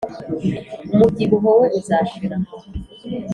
[0.93, 2.35] umubyibuho we uzashira.